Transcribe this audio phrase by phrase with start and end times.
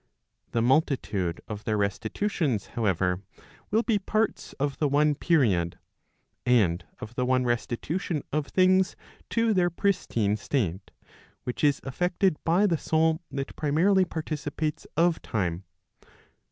[0.51, 3.21] The multitude of their restitutions, however,
[3.69, 5.77] will be parts of the one period,
[6.43, 8.95] and of the one restitution of things
[9.29, 10.89] to their pristine state,
[11.43, 15.65] which is effected by the soul that primarily participates of time.